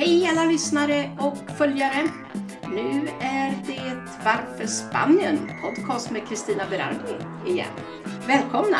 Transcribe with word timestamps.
Hej 0.00 0.26
alla 0.26 0.44
lyssnare 0.44 1.10
och 1.18 1.56
följare! 1.56 2.08
Nu 2.74 3.08
är 3.20 3.54
det 3.66 3.96
Varför 4.24 4.66
Spanien? 4.66 5.50
Podcast 5.62 6.10
med 6.10 6.28
Kristina 6.28 6.62
Berardi 6.70 7.52
igen. 7.52 7.68
Välkomna! 8.26 8.78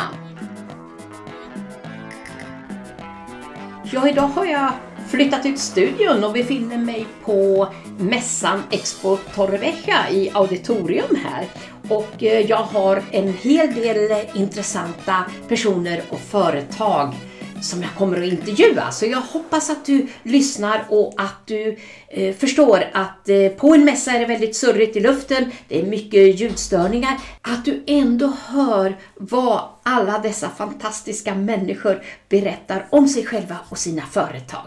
Ja, 3.91 4.09
idag 4.09 4.27
har 4.27 4.45
jag 4.45 4.71
flyttat 5.09 5.45
ut 5.45 5.59
studion 5.59 6.23
och 6.23 6.33
befinner 6.33 6.77
mig 6.77 7.05
på 7.25 7.67
mässan 7.97 8.63
Expo 8.71 9.17
Torrevieja 9.17 10.09
i 10.11 10.31
auditorium 10.33 11.15
här. 11.25 11.45
Och 11.89 12.23
eh, 12.23 12.39
jag 12.39 12.63
har 12.63 13.03
en 13.11 13.33
hel 13.33 13.73
del 13.73 14.25
intressanta 14.33 15.25
personer 15.47 16.01
och 16.09 16.19
företag 16.19 17.13
som 17.61 17.81
jag 17.81 17.91
kommer 17.97 18.17
att 18.17 18.33
intervjua. 18.33 18.91
Så 18.91 19.05
jag 19.05 19.21
hoppas 19.21 19.69
att 19.69 19.85
du 19.85 20.07
lyssnar 20.23 20.85
och 20.89 21.13
att 21.17 21.47
du 21.47 21.77
eh, 22.07 22.35
förstår 22.35 22.83
att 22.93 23.29
eh, 23.29 23.47
på 23.47 23.73
en 23.73 23.85
mässa 23.85 24.11
är 24.11 24.19
det 24.19 24.25
väldigt 24.25 24.55
surrigt 24.55 24.95
i 24.95 24.99
luften, 24.99 25.51
det 25.67 25.81
är 25.81 25.85
mycket 25.85 26.39
ljudstörningar. 26.39 27.17
Att 27.41 27.65
du 27.65 27.83
ändå 27.87 28.33
hör 28.47 28.97
vad 29.15 29.61
alla 29.83 30.19
dessa 30.19 30.49
fantastiska 30.49 31.35
människor 31.35 32.03
berättar 32.29 32.85
om 32.89 33.07
sig 33.07 33.25
själva 33.25 33.55
och 33.69 33.77
sina 33.77 34.01
företag. 34.01 34.61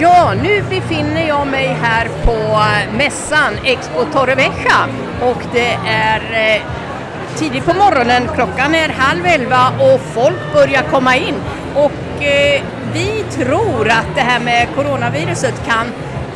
Ja, 0.00 0.34
nu 0.42 0.62
befinner 0.70 1.28
jag 1.28 1.46
mig 1.46 1.66
här 1.66 2.08
på 2.24 2.32
eh, 2.32 2.96
mässan 2.96 3.52
Expo 3.64 4.04
Torrevieja 4.12 4.88
och 5.22 5.42
det 5.52 5.78
är 5.86 6.20
eh, 6.56 6.87
tidigt 7.38 7.64
på 7.64 7.74
morgonen, 7.74 8.28
klockan 8.34 8.74
är 8.74 8.88
halv 8.88 9.26
elva 9.26 9.72
och 9.80 10.00
folk 10.00 10.52
börjar 10.52 10.82
komma 10.82 11.16
in. 11.16 11.34
Och 11.74 12.22
eh, 12.24 12.62
vi 12.92 13.24
tror 13.30 13.88
att 13.88 14.14
det 14.14 14.20
här 14.20 14.40
med 14.40 14.68
coronaviruset 14.76 15.54
kan 15.66 15.86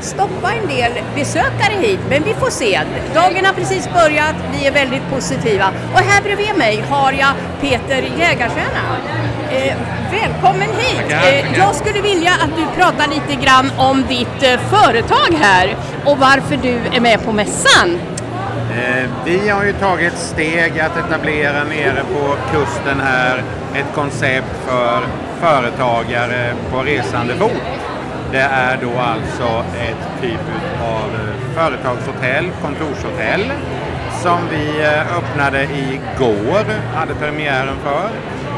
stoppa 0.00 0.52
en 0.52 0.68
del 0.68 0.92
besökare 1.14 1.74
hit, 1.80 2.00
men 2.08 2.22
vi 2.22 2.34
får 2.34 2.50
se. 2.50 2.80
Dagen 3.14 3.44
har 3.44 3.52
precis 3.52 3.88
börjat, 3.92 4.34
vi 4.52 4.66
är 4.66 4.72
väldigt 4.72 5.10
positiva. 5.10 5.68
Och 5.92 6.00
här 6.00 6.22
bredvid 6.22 6.56
mig 6.56 6.84
har 6.90 7.12
jag 7.12 7.32
Peter 7.60 8.02
Jägarstjärna. 8.18 8.96
Eh, 9.50 9.76
välkommen 10.12 10.68
hit! 10.78 11.10
Eh, 11.10 11.58
jag 11.58 11.74
skulle 11.74 12.02
vilja 12.02 12.30
att 12.30 12.56
du 12.56 12.82
pratar 12.82 13.08
lite 13.08 13.44
grann 13.44 13.70
om 13.78 14.04
ditt 14.08 14.42
eh, 14.42 14.60
företag 14.60 15.34
här 15.40 15.76
och 16.04 16.18
varför 16.18 16.56
du 16.56 16.80
är 16.96 17.00
med 17.00 17.24
på 17.24 17.32
mässan. 17.32 17.98
Eh, 18.76 19.10
vi 19.24 19.48
har 19.48 19.64
ju 19.64 19.72
tagit 19.72 20.18
steg 20.18 20.80
att 20.80 20.96
etablera 20.96 21.64
nere 21.64 22.02
på 22.14 22.36
kusten 22.52 23.00
här 23.00 23.42
ett 23.74 23.94
koncept 23.94 24.66
för 24.66 25.02
företagare 25.40 26.54
på 26.72 26.82
resande 26.82 27.34
fot. 27.34 27.62
Det 28.32 28.40
är 28.40 28.78
då 28.82 28.98
alltså 28.98 29.64
ett 29.80 30.22
typ 30.22 30.40
av 30.82 31.10
företagshotell, 31.54 32.50
kontorshotell 32.62 33.52
som 34.22 34.38
vi 34.50 34.82
eh, 34.82 35.16
öppnade 35.18 35.62
igår, 35.62 36.64
hade 36.94 37.14
premiären 37.14 37.76
för. 37.84 38.10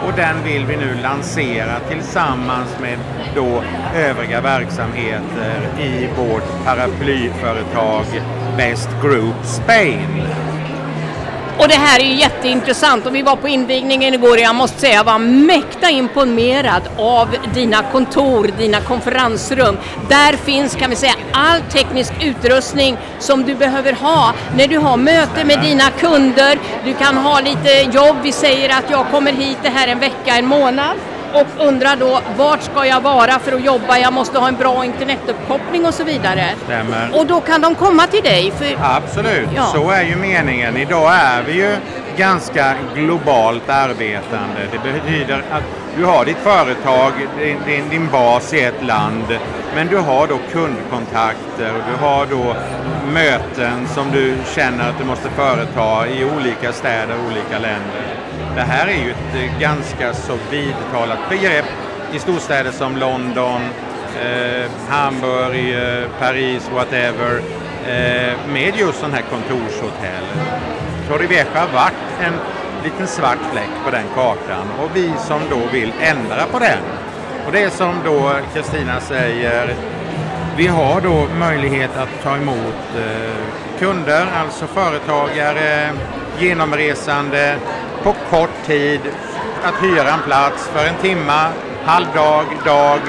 Och 0.06 0.12
den 0.16 0.42
vill 0.44 0.66
vi 0.66 0.76
nu 0.76 0.94
lansera 1.02 1.80
tillsammans 1.88 2.78
med 2.80 2.98
då 3.34 3.62
övriga 3.96 4.40
verksamheter 4.40 5.68
i 5.80 6.08
vårt 6.16 6.64
paraplyföretag 6.64 8.04
Best 8.56 8.88
Group 9.02 9.34
Spain. 9.44 10.22
Och 11.58 11.68
det 11.68 11.74
här 11.74 12.00
är 12.00 12.04
ju 12.04 12.14
jätteintressant 12.14 13.06
och 13.06 13.14
vi 13.14 13.22
var 13.22 13.36
på 13.36 13.48
invigningen 13.48 14.14
igår 14.14 14.30
och 14.30 14.38
jag 14.38 14.54
måste 14.54 14.80
säga 14.80 14.94
jag 14.94 15.04
var 15.04 15.18
mäkta 15.18 15.90
imponerad 15.90 16.82
av 16.96 17.36
dina 17.54 17.82
kontor, 17.82 18.50
dina 18.58 18.80
konferensrum. 18.80 19.76
Där 20.08 20.32
finns 20.36 20.74
kan 20.74 20.90
vi 20.90 20.96
säga 20.96 21.14
all 21.32 21.60
teknisk 21.60 22.12
utrustning 22.22 22.96
som 23.18 23.42
du 23.42 23.54
behöver 23.54 23.92
ha 23.92 24.32
när 24.56 24.68
du 24.68 24.78
har 24.78 24.96
möte 24.96 25.44
med 25.44 25.60
dina 25.60 25.90
kunder. 25.90 26.58
Du 26.84 26.94
kan 26.94 27.16
ha 27.16 27.40
lite 27.40 27.96
jobb, 27.96 28.16
vi 28.22 28.32
säger 28.32 28.78
att 28.78 28.90
jag 28.90 29.06
kommer 29.10 29.32
hit 29.32 29.58
det 29.62 29.70
här 29.70 29.88
en 29.88 29.98
vecka, 29.98 30.36
en 30.38 30.46
månad 30.46 30.96
och 31.34 31.66
undrar 31.66 31.96
då 31.96 32.20
vart 32.36 32.62
ska 32.62 32.86
jag 32.86 33.00
vara 33.00 33.38
för 33.38 33.52
att 33.52 33.64
jobba, 33.64 33.98
jag 33.98 34.12
måste 34.12 34.38
ha 34.38 34.48
en 34.48 34.56
bra 34.56 34.84
internetuppkoppling 34.84 35.86
och 35.86 35.94
så 35.94 36.04
vidare. 36.04 36.44
Stämmer. 36.64 37.10
Och 37.18 37.26
då 37.26 37.40
kan 37.40 37.60
de 37.60 37.74
komma 37.74 38.06
till 38.06 38.22
dig. 38.22 38.52
För... 38.58 38.76
Absolut, 38.82 39.48
ja. 39.56 39.64
så 39.64 39.90
är 39.90 40.02
ju 40.02 40.16
meningen. 40.16 40.76
Idag 40.76 41.12
är 41.14 41.42
vi 41.42 41.52
ju 41.52 41.76
ganska 42.16 42.74
globalt 42.94 43.68
arbetande. 43.68 44.68
Det 44.72 44.92
betyder 44.92 45.42
att 45.50 45.62
du 45.96 46.04
har 46.04 46.24
ditt 46.24 46.36
företag, 46.36 47.12
din, 47.66 47.88
din 47.90 48.08
bas 48.10 48.54
i 48.54 48.60
ett 48.60 48.84
land, 48.84 49.38
men 49.74 49.86
du 49.86 49.96
har 49.96 50.26
då 50.26 50.38
kundkontakter 50.52 51.72
och 51.74 51.82
du 51.90 52.04
har 52.04 52.26
då 52.26 52.56
möten 53.12 53.88
som 53.88 54.10
du 54.12 54.34
känner 54.54 54.88
att 54.90 54.98
du 54.98 55.04
måste 55.04 55.30
företa 55.30 56.08
i 56.08 56.24
olika 56.24 56.72
städer, 56.72 57.16
olika 57.26 57.58
länder. 57.58 58.23
Det 58.54 58.62
här 58.62 58.86
är 58.86 59.04
ju 59.04 59.10
ett 59.10 59.34
eh, 59.34 59.60
ganska 59.60 60.14
så 60.14 60.38
vidtalat 60.50 61.18
begrepp 61.30 61.64
i 62.12 62.18
storstäder 62.18 62.70
som 62.70 62.96
London, 62.96 63.60
eh, 64.22 64.70
Hamburg, 64.88 65.74
eh, 65.74 66.08
Paris, 66.20 66.70
whatever, 66.74 67.40
eh, 67.86 68.52
med 68.52 68.76
just 68.76 68.98
sådana 68.98 69.16
här 69.16 69.24
kontorshotell. 69.30 70.24
Torrevieja 71.08 71.44
har 71.54 71.68
varit 71.72 71.94
en 72.20 72.34
liten 72.84 73.06
svart 73.06 73.38
fläck 73.52 73.70
på 73.84 73.90
den 73.90 74.04
kartan 74.14 74.66
och 74.82 74.90
vi 74.94 75.12
som 75.18 75.40
då 75.50 75.60
vill 75.72 75.92
ändra 76.00 76.46
på 76.46 76.58
den. 76.58 76.82
Och 77.46 77.52
det 77.52 77.62
är 77.62 77.70
som 77.70 77.94
då 78.04 78.32
Kristina 78.54 79.00
säger, 79.00 79.74
vi 80.56 80.66
har 80.66 81.00
då 81.00 81.26
möjlighet 81.38 81.96
att 81.96 82.22
ta 82.22 82.36
emot 82.36 82.96
eh, 82.96 83.78
kunder, 83.78 84.26
alltså 84.40 84.66
företagare, 84.66 85.90
genomresande 86.38 87.56
på 88.04 88.14
kort 88.30 88.66
tid 88.66 89.00
att 89.62 89.82
hyra 89.82 90.12
en 90.12 90.22
plats 90.22 90.68
för 90.68 90.86
en 90.86 90.94
timma, 91.02 91.48
halvdag, 91.84 92.44
dag 92.64 93.00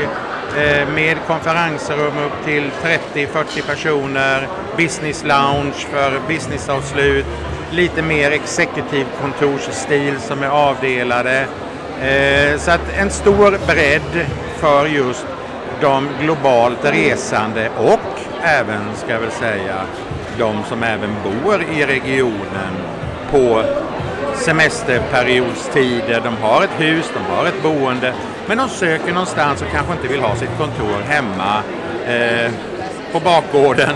eh, 0.57 0.89
med 0.89 1.17
konferensrum 1.27 2.17
upp 2.17 2.45
till 2.45 2.71
30-40 3.13 3.61
personer, 3.67 4.47
business 4.77 5.23
lounge 5.23 5.73
för 5.91 6.19
businessavslut, 6.27 7.25
lite 7.71 8.01
mer 8.01 8.31
exekutiv 8.31 9.05
kontorsstil 9.21 10.19
som 10.19 10.43
är 10.43 10.47
avdelade. 10.47 11.47
Eh, 12.01 12.59
så 12.59 12.71
att 12.71 12.93
en 12.99 13.09
stor 13.09 13.67
bredd 13.67 14.25
för 14.57 14.85
just 14.85 15.25
de 15.81 16.09
globalt 16.21 16.85
resande 16.85 17.69
och 17.77 18.19
även, 18.43 18.95
ska 18.95 19.11
jag 19.11 19.19
väl 19.19 19.31
säga, 19.31 19.81
de 20.37 20.63
som 20.69 20.83
även 20.83 21.15
bor 21.23 21.63
i 21.63 21.85
regionen 21.85 22.73
på 23.31 23.63
semesterperiodstider. 24.35 26.21
De 26.23 26.37
har 26.37 26.63
ett 26.63 26.79
hus, 26.79 27.05
de 27.13 27.35
har 27.35 27.45
ett 27.45 27.63
boende, 27.63 28.13
men 28.47 28.57
de 28.57 28.69
söker 28.69 29.13
någonstans 29.13 29.61
och 29.61 29.67
kanske 29.71 29.93
inte 29.93 30.07
vill 30.07 30.21
ha 30.21 30.35
sitt 30.35 30.57
kontor 30.57 31.01
hemma 31.07 31.63
eh, 32.07 32.51
på 33.11 33.19
bakgården 33.19 33.95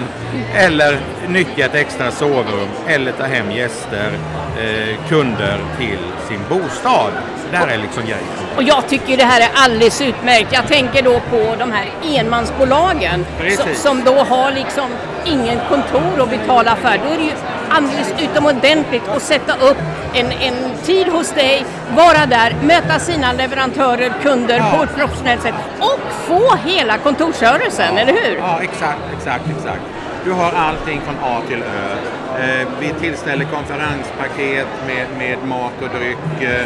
eller 0.55 0.99
nyttja 1.27 1.65
ett 1.65 1.75
extra 1.75 2.11
sovrum 2.11 2.69
eller 2.87 3.11
ta 3.11 3.23
hem 3.23 3.51
gäster, 3.51 4.11
eh, 4.59 5.09
kunder 5.09 5.59
till 5.77 5.99
sin 6.27 6.39
bostad. 6.49 7.11
Det 7.51 7.57
där 7.57 7.67
är 7.67 7.77
liksom 7.77 8.03
grejen. 8.03 8.27
Och 8.55 8.63
jag 8.63 8.87
tycker 8.87 9.17
det 9.17 9.23
här 9.23 9.41
är 9.41 9.49
alldeles 9.53 10.01
utmärkt. 10.01 10.53
Jag 10.53 10.67
tänker 10.67 11.03
då 11.03 11.19
på 11.19 11.55
de 11.59 11.71
här 11.71 11.89
enmansbolagen 12.03 13.25
som, 13.57 13.75
som 13.75 14.03
då 14.03 14.23
har 14.23 14.51
liksom 14.51 14.89
ingen 15.29 15.59
kontor 15.69 16.23
att 16.23 16.29
betala 16.29 16.75
för. 16.75 16.99
Då 17.03 17.13
är 17.13 17.17
det 17.17 17.23
ju 17.23 17.31
alldeles 17.69 18.13
utomordentligt 18.21 19.07
att 19.07 19.21
sätta 19.21 19.53
upp 19.53 19.77
en, 20.13 20.31
en 20.31 20.77
tid 20.83 21.07
hos 21.07 21.31
dig, 21.31 21.65
vara 21.95 22.25
där, 22.25 22.55
möta 22.63 22.99
sina 22.99 23.33
leverantörer, 23.33 24.13
kunder 24.23 24.57
ja. 24.57 24.77
på 24.77 24.83
ett 24.83 24.95
professionellt 24.95 25.41
sätt 25.41 25.53
och 25.79 25.99
få 26.13 26.55
hela 26.65 26.97
kontorsservicen, 26.97 27.95
ja. 27.95 27.99
eller 27.99 28.13
hur? 28.13 28.37
Ja, 28.37 28.59
exakt, 28.61 29.01
exakt, 29.17 29.43
exakt. 29.57 29.81
Du 30.25 30.31
har 30.31 30.51
allting 30.51 31.01
från 31.01 31.15
A 31.23 31.41
till 31.47 31.63
Ö. 31.63 31.95
Eh, 32.39 32.67
vi 32.79 32.89
tillställer 32.89 33.45
konferenspaket 33.45 34.67
med, 34.87 35.05
med 35.17 35.37
mat 35.47 35.73
och 35.81 35.89
dryck. 35.99 36.41
Eh, 36.41 36.61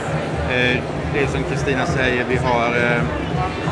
eh 0.58 0.78
det 1.14 1.28
som 1.28 1.44
Kristina 1.44 1.86
säger, 1.86 2.26
vi 2.30 2.36
har, 2.36 2.68
eh, 2.68 3.02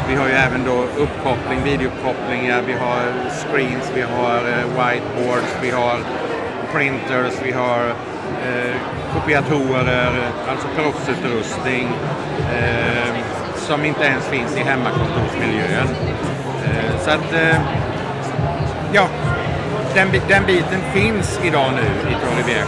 vi 0.09 0.15
har 0.15 0.27
ju 0.27 0.33
även 0.33 0.65
då 0.65 0.83
uppkoppling, 0.97 1.63
videouppkopplingar, 1.63 2.61
vi 2.67 2.73
har 2.73 3.01
screens, 3.29 3.91
vi 3.95 4.01
har 4.01 4.37
eh, 4.37 4.65
whiteboards, 4.65 5.57
vi 5.61 5.71
har 5.71 5.97
printers, 6.73 7.33
vi 7.43 7.51
har 7.51 7.89
eh, 8.45 8.75
kopiatorer, 9.13 10.11
alltså 10.49 10.67
proffsutrustning 10.75 11.87
eh, 12.53 13.15
som 13.55 13.85
inte 13.85 14.03
ens 14.03 14.25
finns 14.25 14.57
i 14.57 14.59
hemmakontorsmiljön. 14.59 15.87
Eh, 16.65 16.99
så 16.99 17.09
att, 17.11 17.33
eh, 17.33 17.61
ja, 18.93 19.07
den, 19.95 20.07
den 20.27 20.45
biten 20.45 20.81
finns 20.93 21.39
idag 21.43 21.71
nu 21.75 22.11
i 22.11 22.15
Torrevieja 22.25 22.65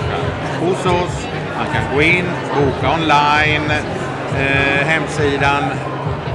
hos 0.59 0.85
oss. 0.85 1.27
Man 1.57 1.65
kan 1.73 1.95
gå 1.95 2.01
in, 2.01 2.25
boka 2.55 2.93
online, 2.93 3.71
eh, 4.39 4.87
hemsidan 4.87 5.63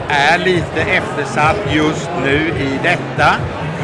är 0.09 0.39
lite 0.39 0.81
eftersatt 0.81 1.57
just 1.71 2.11
nu 2.25 2.37
i 2.61 2.79
detta 2.83 3.35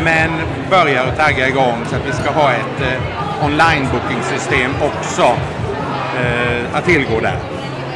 men 0.04 0.30
börjar 0.70 1.06
att 1.06 1.18
tagga 1.18 1.48
igång 1.48 1.84
så 1.90 1.96
att 1.96 2.06
vi 2.06 2.12
ska 2.12 2.30
ha 2.30 2.52
ett 2.52 2.80
eh, 2.80 3.44
online-bookingsystem 3.44 4.70
också 4.80 5.22
eh, 6.20 6.76
att 6.76 6.84
tillgå 6.84 7.20
där. 7.20 7.38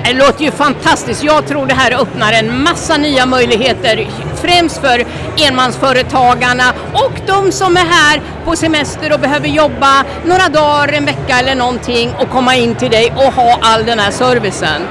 Det 0.05 0.15
låter 0.15 0.45
ju 0.45 0.51
fantastiskt. 0.51 1.25
Jag 1.25 1.47
tror 1.47 1.67
det 1.67 1.75
här 1.75 2.01
öppnar 2.03 2.33
en 2.33 2.63
massa 2.63 2.97
nya 2.97 3.27
möjligheter, 3.27 4.09
främst 4.35 4.79
för 4.79 5.05
enmansföretagarna 5.37 6.73
och 6.93 7.13
de 7.27 7.53
som 7.53 7.77
är 7.77 7.85
här 7.85 8.21
på 8.45 8.57
semester 8.57 9.13
och 9.13 9.21
behöver 9.21 9.49
jobba 9.49 10.05
några 10.25 10.49
dagar, 10.49 10.93
en 10.93 11.05
vecka 11.05 11.39
eller 11.39 11.55
någonting 11.55 12.15
och 12.21 12.31
komma 12.31 12.55
in 12.55 12.75
till 12.75 12.91
dig 12.91 13.13
och 13.17 13.33
ha 13.33 13.59
all 13.63 13.85
den 13.85 13.99
här 13.99 14.11
servicen. 14.11 14.83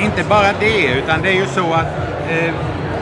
Inte 0.00 0.24
bara 0.24 0.48
det, 0.60 0.86
utan 0.86 1.22
det 1.22 1.28
är 1.28 1.34
ju 1.34 1.46
så 1.46 1.72
att 1.72 1.86
eh, 2.30 2.54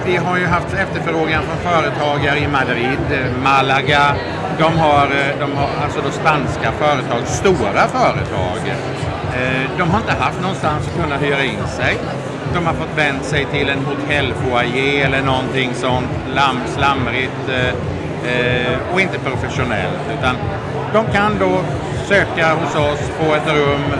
vi 0.07 0.17
har 0.17 0.39
ju 0.39 0.47
haft 0.47 0.75
efterfrågan 0.75 1.43
från 1.43 1.73
företagare 1.73 2.39
i 2.39 2.49
Madrid, 2.49 2.99
eh, 3.11 3.43
Malaga. 3.43 4.15
De 4.59 4.79
har, 4.79 5.05
eh, 5.07 5.39
de 5.41 5.57
har 5.57 5.69
alltså 5.85 6.01
då 6.05 6.11
spanska 6.11 6.73
företag, 6.73 7.27
stora 7.27 7.89
företag. 7.89 8.61
Eh, 9.37 9.71
de 9.79 9.91
har 9.91 9.99
inte 10.01 10.13
haft 10.13 10.41
någonstans 10.41 10.89
att 10.89 11.03
kunna 11.03 11.17
hyra 11.17 11.45
in 11.45 11.67
sig. 11.69 11.97
De 12.55 12.67
har 12.67 12.75
fått 12.75 12.97
vänt 12.97 13.25
sig 13.25 13.47
till 13.53 13.69
en 13.69 13.85
hotellfoajé 13.85 15.03
eller 15.03 15.23
någonting 15.23 15.75
sånt 15.75 16.07
slamrigt 16.67 17.51
och 18.93 19.01
inte 19.01 19.19
professionellt. 19.19 20.01
Utan 20.19 20.37
de 20.93 21.07
kan 21.13 21.39
då 21.39 21.61
söka 22.09 22.55
hos 22.55 22.75
oss, 22.75 23.01
få 23.19 23.35
ett 23.35 23.55
rum, 23.55 23.93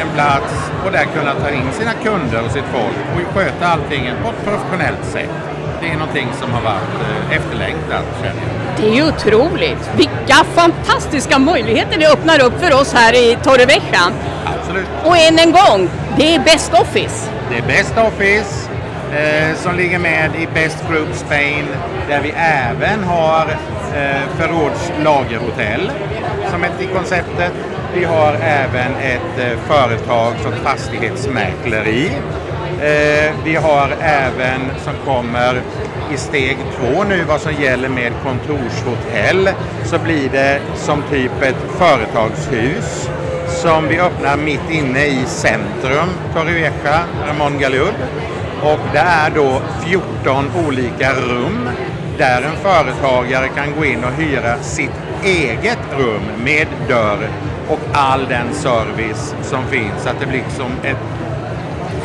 en 0.00 0.08
plats 0.14 0.70
och 0.84 0.92
där 0.92 1.04
kunna 1.04 1.34
ta 1.34 1.50
in 1.50 1.72
sina 1.72 1.92
kunder 1.92 2.44
och 2.44 2.50
sitt 2.50 2.64
folk 2.72 2.96
och 3.14 3.36
sköta 3.36 3.66
allting 3.66 4.10
på 4.22 4.28
ett 4.28 4.44
professionellt 4.44 5.04
sätt. 5.04 5.30
Det 5.80 5.88
är 5.88 5.96
någonting 5.96 6.28
som 6.40 6.52
har 6.52 6.60
varit 6.60 7.32
efterlängtat 7.32 8.04
känner 8.22 8.42
jag. 8.42 8.80
Det 8.80 8.88
är 8.88 8.94
ju 8.94 9.08
otroligt! 9.08 9.90
Vilka 9.96 10.44
fantastiska 10.54 11.38
möjligheter 11.38 11.98
det 11.98 12.12
öppnar 12.12 12.44
upp 12.44 12.60
för 12.60 12.80
oss 12.80 12.94
här 12.94 13.12
i 13.12 13.38
Torrevieja. 13.42 14.12
Absolut. 14.44 14.88
Och 15.04 15.16
än 15.16 15.38
en 15.38 15.52
gång, 15.52 15.90
det 16.16 16.34
är 16.34 16.40
Best 16.40 16.74
Office. 16.74 17.30
Det 17.50 17.58
är 17.58 17.62
Best 17.62 17.98
Office 17.98 18.67
eh, 19.16 19.56
som 19.56 19.76
ligger 19.76 19.98
med 19.98 20.30
i 20.38 20.48
Best 20.54 20.84
Group 20.90 21.14
Spain 21.14 21.66
där 22.08 22.20
vi 22.22 22.32
även 22.36 23.04
har 23.04 23.46
eh, 23.96 24.28
förrådslagerhotell 24.36 25.90
som 26.50 26.64
ett 26.64 26.80
i 26.80 26.86
konceptet. 26.86 27.52
Vi 27.94 28.04
har 28.04 28.34
även 28.34 28.94
ett 28.94 29.38
eh, 29.38 29.58
företag 29.58 30.32
som 30.42 30.52
fastighetsmäkleri 30.52 32.10
Eh, 32.80 33.34
vi 33.44 33.54
har 33.54 33.94
även 34.00 34.60
som 34.84 34.92
kommer 35.04 35.62
i 36.14 36.16
steg 36.16 36.56
två 36.76 37.04
nu 37.04 37.24
vad 37.24 37.40
som 37.40 37.52
gäller 37.52 37.88
med 37.88 38.12
kontorshotell 38.22 39.48
så 39.84 39.98
blir 39.98 40.28
det 40.32 40.60
som 40.76 41.02
typ 41.10 41.42
ett 41.42 41.56
företagshus 41.78 43.08
som 43.48 43.88
vi 43.88 44.00
öppnar 44.00 44.36
mitt 44.36 44.70
inne 44.70 45.06
i 45.06 45.24
centrum 45.26 46.08
Torrevieja, 46.34 47.04
Ramon 47.26 47.58
Galud. 47.58 47.94
Och 48.62 48.78
det 48.92 48.98
är 48.98 49.30
då 49.30 49.60
14 49.84 50.50
olika 50.66 51.12
rum 51.12 51.68
där 52.18 52.42
en 52.42 52.56
företagare 52.56 53.48
kan 53.48 53.74
gå 53.78 53.84
in 53.84 54.04
och 54.04 54.12
hyra 54.12 54.58
sitt 54.62 54.90
eget 55.24 55.78
rum 55.98 56.22
med 56.44 56.66
dörr 56.88 57.28
och 57.68 57.78
all 57.92 58.26
den 58.28 58.54
service 58.54 59.34
som 59.42 59.66
finns. 59.66 60.02
Så 60.02 60.08
att 60.08 60.20
det 60.20 60.26
blir 60.26 60.44
som 60.56 60.72
ett 60.82 60.96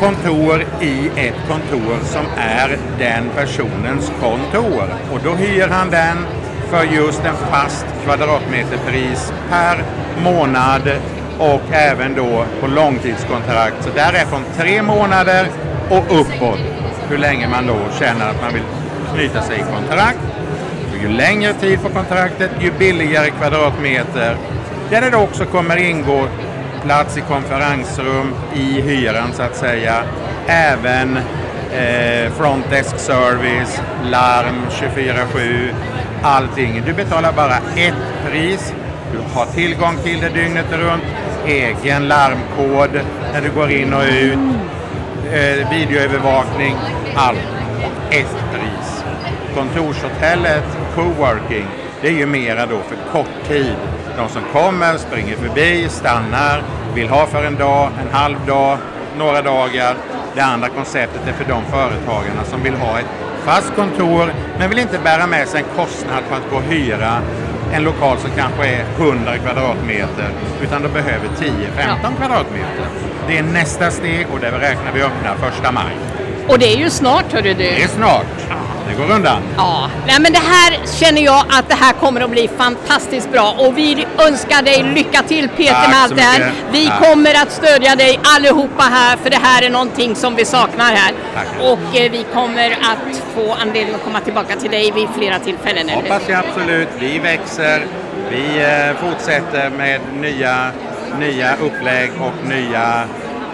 kontor 0.00 0.64
i 0.80 1.10
ett 1.16 1.48
kontor 1.48 1.98
som 2.04 2.26
är 2.36 2.78
den 2.98 3.30
personens 3.36 4.12
kontor. 4.20 4.84
Och 5.12 5.20
då 5.24 5.30
hyr 5.30 5.68
han 5.68 5.90
den 5.90 6.16
för 6.70 6.84
just 6.84 7.24
en 7.24 7.36
fast 7.50 7.86
kvadratmeterpris 8.04 9.32
per 9.50 9.84
månad 10.22 10.90
och 11.38 11.62
även 11.72 12.14
då 12.14 12.44
på 12.60 12.66
långtidskontrakt. 12.66 13.84
Så 13.84 13.90
där 13.94 14.12
är 14.12 14.24
från 14.24 14.44
tre 14.56 14.82
månader 14.82 15.46
och 15.90 16.20
uppåt 16.20 16.60
hur 17.08 17.18
länge 17.18 17.48
man 17.48 17.66
då 17.66 17.76
känner 17.98 18.30
att 18.30 18.42
man 18.42 18.52
vill 18.54 18.62
knyta 19.14 19.42
sig 19.42 19.56
i 19.56 19.62
kontrakt. 19.62 20.18
Och 20.92 21.02
ju 21.02 21.08
längre 21.08 21.52
tid 21.52 21.82
på 21.82 21.88
kontraktet, 21.88 22.50
ju 22.60 22.72
billigare 22.78 23.30
kvadratmeter. 23.30 24.36
Där 24.90 25.00
det 25.00 25.10
då 25.10 25.18
också 25.18 25.44
kommer 25.44 25.76
ingå 25.76 26.26
plats 26.84 27.16
i 27.16 27.20
konferensrum 27.20 28.34
i 28.54 28.80
hyran 28.80 29.32
så 29.32 29.42
att 29.42 29.56
säga. 29.56 30.04
Även 30.46 31.16
eh, 31.72 32.32
frontdesk 32.32 32.98
service, 32.98 33.82
larm 34.10 34.66
24-7, 34.70 35.68
allting. 36.22 36.82
Du 36.86 36.92
betalar 36.92 37.32
bara 37.32 37.56
ett 37.76 38.30
pris. 38.30 38.74
Du 39.12 39.18
har 39.34 39.46
tillgång 39.46 39.96
till 40.02 40.20
det 40.20 40.28
dygnet 40.28 40.72
runt, 40.72 41.02
egen 41.46 42.08
larmkod 42.08 43.00
när 43.32 43.40
du 43.40 43.50
går 43.50 43.70
in 43.70 43.94
och 43.94 44.02
ut, 44.02 44.38
eh, 45.32 45.70
videoövervakning, 45.70 46.76
allt. 47.16 47.38
Ett 48.10 48.36
pris. 48.52 49.04
Kontorshotellet, 49.54 50.64
coworking, 50.94 51.66
det 52.00 52.08
är 52.08 52.12
ju 52.12 52.26
mera 52.26 52.66
då 52.66 52.78
för 52.78 52.96
kort 53.12 53.48
tid 53.48 53.76
de 54.16 54.28
som 54.28 54.42
kommer, 54.52 54.98
springer 54.98 55.36
förbi, 55.36 55.88
stannar, 55.88 56.62
vill 56.94 57.08
ha 57.08 57.26
för 57.26 57.44
en 57.44 57.56
dag, 57.56 57.90
en 58.00 58.14
halv 58.14 58.46
dag, 58.46 58.78
några 59.18 59.42
dagar. 59.42 59.96
Det 60.34 60.40
andra 60.40 60.68
konceptet 60.68 61.28
är 61.28 61.32
för 61.32 61.44
de 61.44 61.64
företagarna 61.64 62.44
som 62.44 62.62
vill 62.62 62.74
ha 62.74 62.98
ett 62.98 63.06
fast 63.44 63.74
kontor 63.74 64.32
men 64.58 64.68
vill 64.68 64.78
inte 64.78 64.98
bära 64.98 65.26
med 65.26 65.48
sig 65.48 65.60
en 65.60 65.76
kostnad 65.76 66.24
för 66.28 66.36
att 66.36 66.50
gå 66.50 66.56
och 66.56 66.62
hyra 66.62 67.20
en 67.74 67.84
lokal 67.84 68.18
som 68.18 68.30
kanske 68.36 68.66
är 68.66 68.84
100 68.98 69.38
kvadratmeter 69.38 70.30
utan 70.62 70.82
de 70.82 70.88
behöver 70.88 71.28
10-15 71.28 71.60
ja. 71.76 72.10
kvadratmeter. 72.18 72.86
Det 73.28 73.38
är 73.38 73.42
nästa 73.42 73.90
steg 73.90 74.26
och 74.32 74.40
det 74.40 74.50
räknar 74.50 74.92
vi 74.94 75.02
öppna 75.02 75.34
första 75.34 75.72
maj. 75.72 75.92
Och 76.48 76.58
det 76.58 76.72
är 76.74 76.76
ju 76.76 76.90
snart 76.90 77.32
hörru 77.32 77.48
du. 77.48 77.54
Det 77.54 77.82
är 77.82 77.88
snart. 77.88 78.26
Det 78.88 78.94
går 78.94 79.14
undan. 79.14 79.42
Ja, 79.56 79.90
Nej, 80.06 80.16
men 80.20 80.32
det 80.32 80.38
här 80.38 80.78
känner 81.00 81.22
jag 81.22 81.44
att 81.50 81.68
det 81.68 81.74
här 81.74 81.92
kommer 81.92 82.20
att 82.20 82.30
bli 82.30 82.50
fantastiskt 82.56 83.32
bra 83.32 83.54
och 83.58 83.78
vi 83.78 84.06
önskar 84.28 84.62
dig 84.62 84.82
lycka 84.94 85.22
till 85.22 85.48
Peter 85.48 85.74
Tack 85.74 85.88
med 85.88 85.98
allt 85.98 86.16
det 86.16 86.22
här. 86.22 86.52
Vi 86.72 86.86
Tack. 86.86 87.02
kommer 87.02 87.42
att 87.42 87.52
stödja 87.52 87.96
dig 87.96 88.20
allihopa 88.22 88.82
här 88.82 89.16
för 89.16 89.30
det 89.30 89.36
här 89.42 89.62
är 89.62 89.70
någonting 89.70 90.14
som 90.14 90.34
vi 90.34 90.44
saknar 90.44 90.84
här. 90.84 91.14
Tack. 91.34 91.46
Och 91.60 91.96
eh, 91.96 92.10
vi 92.12 92.26
kommer 92.34 92.70
att 92.70 93.16
få 93.34 93.52
anledning 93.52 93.94
att 93.94 94.04
komma 94.04 94.20
tillbaka 94.20 94.56
till 94.56 94.70
dig 94.70 94.90
vid 94.90 95.08
flera 95.18 95.38
tillfällen. 95.38 95.88
Hoppas 95.88 96.22
jag 96.28 96.44
absolut. 96.48 96.88
Vi 96.98 97.18
växer. 97.18 97.86
Vi 98.30 98.62
eh, 98.62 98.96
fortsätter 98.96 99.70
med 99.70 100.00
nya, 100.20 100.70
nya 101.18 101.56
upplägg 101.56 102.10
och 102.20 102.48
nya 102.48 103.04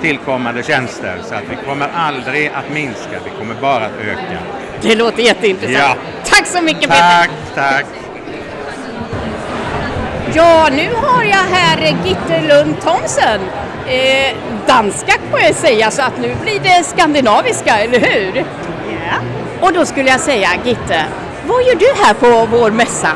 tillkommande 0.01 0.63
tjänster. 0.63 1.19
Så 1.25 1.35
att 1.35 1.45
vi 1.51 1.57
kommer 1.67 1.89
aldrig 1.95 2.51
att 2.55 2.71
minska, 2.71 3.19
vi 3.25 3.31
kommer 3.39 3.55
bara 3.61 3.85
att 3.87 4.01
öka. 4.01 4.39
Det 4.83 4.95
låter 4.95 5.23
jätteintressant. 5.23 5.77
Ja. 5.79 5.95
Tack 6.25 6.47
så 6.47 6.63
mycket 6.63 6.91
Peter! 6.91 7.01
Tack, 7.01 7.31
tack! 7.55 7.87
Ja, 10.35 10.69
nu 10.73 10.89
har 10.95 11.25
jag 11.25 11.57
här 11.57 11.97
Gitte 12.05 12.41
Lund 12.49 12.81
Thomsen. 12.81 13.41
Eh, 13.87 14.37
danska 14.67 15.13
får 15.31 15.41
jag 15.41 15.55
säga, 15.55 15.91
så 15.91 16.03
att 16.03 16.19
nu 16.19 16.35
blir 16.43 16.61
det 16.61 16.85
skandinaviska, 16.85 17.79
eller 17.79 18.01
hur? 18.01 18.37
Ja. 18.37 19.17
Och 19.61 19.73
då 19.73 19.87
skulle 19.87 20.11
jag 20.11 20.21
säga, 20.21 20.49
Gitte, 20.65 21.05
vad 21.47 21.63
gör 21.63 21.75
du 21.75 22.03
här 22.05 22.15
på 22.15 22.57
vår 22.57 22.71
mässa? 22.71 23.11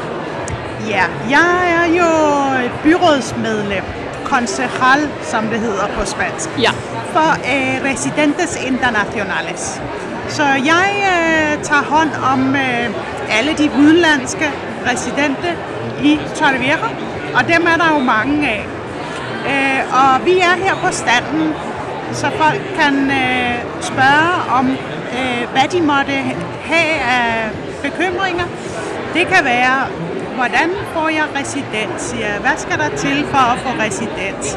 Ja, 0.88 1.04
jag 1.28 1.68
är 1.68 1.86
ju 1.86 2.70
byrådsmedlem 2.82 3.84
concejal 4.24 5.08
som 5.22 5.50
det 5.50 5.58
heter 5.58 5.88
på 5.98 6.06
spansk, 6.06 6.50
ja. 6.56 6.70
för 7.12 7.50
eh, 7.50 7.82
Residentes 7.82 8.64
Internationales. 8.66 9.80
Så 10.28 10.42
jag 10.42 10.88
øh, 11.12 11.62
tar 11.62 11.82
hand 11.96 12.10
om 12.32 12.56
øh, 12.56 12.90
alla 13.38 13.52
de 13.52 13.70
utländska 13.78 14.50
residente 14.92 15.48
i 16.02 16.20
Torrevieja 16.34 16.76
och 17.34 17.44
dem 17.48 17.66
är 17.66 17.76
det 17.76 17.88
ju 17.94 17.98
många 17.98 18.50
av. 18.50 18.64
Øh, 19.50 19.80
och 20.00 20.26
vi 20.26 20.40
är 20.40 20.56
här 20.64 20.76
på 20.84 20.92
standen 20.92 21.54
så 22.12 22.30
folk 22.30 22.62
kan 22.80 23.10
øh, 23.10 23.54
spørge 23.80 24.58
om 24.58 24.70
øh, 25.18 25.42
vad 25.54 25.68
de 25.72 25.80
måtte 25.80 26.12
have 26.64 26.94
af 27.16 27.50
bekymringer. 27.82 28.44
Det 29.14 29.26
kan 29.26 29.44
vara 29.44 29.88
hvordan 30.34 30.70
får 30.92 31.08
jeg 31.08 31.24
residens? 31.40 32.14
Hvad 32.40 32.56
skal 32.56 32.78
der 32.78 32.96
til 32.96 33.26
for 33.30 33.52
at 33.52 33.58
få 33.58 33.68
residens? 33.80 34.56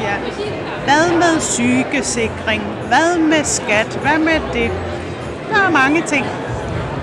Hvad 0.84 1.12
med 1.12 1.40
sygesikring? 1.40 2.62
Hvad 2.88 3.18
med 3.18 3.44
skat? 3.44 3.98
Hvad 4.02 4.18
med 4.18 4.40
det? 4.52 4.70
Der 5.50 5.56
är 5.66 5.70
många 5.70 6.02
ting. 6.02 6.24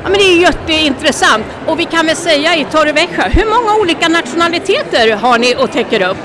Ja, 0.03 0.09
men 0.09 0.13
det 0.19 0.23
är 0.23 0.37
jätteintressant 0.41 1.45
och 1.67 1.79
vi 1.79 1.85
kan 1.85 2.05
väl 2.05 2.15
säga 2.15 2.55
i 2.55 2.65
Torrevieja, 2.71 3.23
hur 3.31 3.45
många 3.45 3.75
olika 3.81 4.07
nationaliteter 4.07 5.15
har 5.15 5.37
ni 5.37 5.55
och 5.55 5.71
täcker 5.71 6.01
upp? 6.09 6.17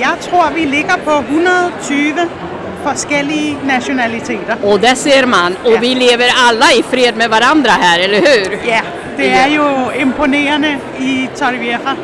Jag 0.00 0.20
tror 0.20 0.44
vi 0.54 0.66
ligger 0.66 0.96
på 1.04 1.10
120 1.10 2.28
forskellige 2.84 3.56
nationaliteter. 3.66 4.56
Och 4.62 4.80
det 4.80 4.96
ser 4.96 5.26
man. 5.26 5.56
Och 5.64 5.72
Ja. 5.72 5.78
vi 5.80 5.94
lever 5.94 6.30
alla 6.48 6.72
i 6.72 6.82
fred 6.90 7.16
med 7.16 7.30
varandra 7.30 7.70
här, 7.70 7.98
eller 8.00 8.18
hur? 8.20 8.58
Ja, 8.70 8.80
det 9.16 9.26
er 9.32 9.48
jo 9.48 9.90
imponerende 10.00 10.78
i 10.98 11.28
Torrevieja, 11.38 11.96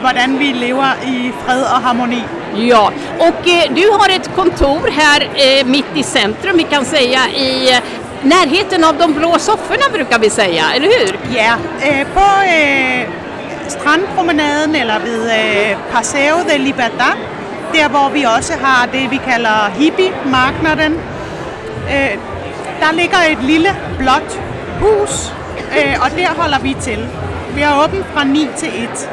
hvordan 0.00 0.38
vi 0.38 0.52
lever 0.52 0.92
i 1.06 1.32
fred 1.44 1.60
og 1.62 1.82
harmoni. 1.82 2.22
Ja, 2.56 2.92
och 3.18 3.48
eh, 3.48 3.64
du 3.74 3.90
har 3.90 4.08
ett 4.16 4.30
kontor 4.36 4.90
här 4.96 5.28
eh, 5.34 5.66
mitt 5.66 5.84
i 5.94 6.02
centrum, 6.02 6.56
vi 6.56 6.62
kan 6.62 6.84
säga 6.84 7.20
i 7.36 7.70
eh, 7.72 7.78
närheten 8.22 8.84
av 8.84 8.96
de 8.98 9.14
blå 9.14 9.38
sofforna 9.38 9.84
brukar 9.92 10.18
vi 10.18 10.30
säga, 10.30 10.64
eller 10.74 10.86
hur? 10.86 11.18
Ja, 11.36 11.54
eh, 11.80 12.06
på 12.14 12.42
eh, 12.44 13.08
strandpromenaden 13.68 14.74
eller 14.74 15.00
vid 15.00 15.26
eh, 15.26 15.78
Paseo 15.92 16.36
de 16.48 16.58
Libertad, 16.58 17.16
där 17.72 17.88
var 17.88 18.10
vi 18.10 18.26
också 18.26 18.52
har 18.62 18.86
det, 18.92 19.08
vi 19.10 19.18
kallar 19.18 19.70
hippie-marknaden, 19.70 20.98
Eh, 21.88 22.18
där 22.80 22.92
ligger 22.92 23.32
ett 23.32 23.42
litet 23.42 23.76
blått 23.98 24.38
hus, 24.80 25.32
eh, 25.70 26.02
och 26.02 26.08
där 26.16 26.42
håller 26.42 26.58
vi 26.62 26.74
till. 26.74 27.06
Vi 27.54 27.62
har 27.62 27.84
öppet 27.84 28.04
från 28.14 28.32
9 28.32 28.48
till 28.56 28.84
1. 28.84 29.08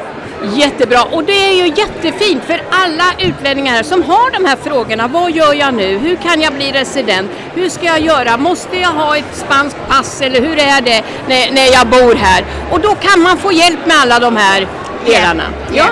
Jättebra, 0.54 1.02
och 1.12 1.24
det 1.24 1.32
är 1.48 1.52
ju 1.52 1.66
jättefint 1.66 2.44
för 2.44 2.62
alla 2.70 3.04
utlänningar 3.18 3.82
som 3.82 4.02
har 4.02 4.30
de 4.30 4.44
här 4.44 4.56
frågorna. 4.56 5.08
Vad 5.08 5.30
gör 5.30 5.54
jag 5.54 5.74
nu? 5.74 5.98
Hur 5.98 6.16
kan 6.16 6.40
jag 6.40 6.52
bli 6.52 6.72
resident? 6.72 7.30
Hur 7.54 7.68
ska 7.68 7.84
jag 7.86 8.00
göra? 8.00 8.36
Måste 8.36 8.76
jag 8.76 8.88
ha 8.88 9.16
ett 9.16 9.36
spanskt 9.36 9.78
pass 9.88 10.20
eller 10.20 10.40
hur 10.40 10.58
är 10.58 10.80
det 10.80 11.02
när, 11.28 11.52
när 11.52 11.72
jag 11.72 11.86
bor 11.86 12.14
här? 12.14 12.44
Och 12.70 12.80
då 12.80 12.94
kan 12.94 13.22
man 13.22 13.38
få 13.38 13.52
hjälp 13.52 13.86
med 13.86 13.96
alla 13.96 14.18
de 14.18 14.36
här 14.36 14.66
delarna. 15.06 15.44
Ja. 15.74 15.86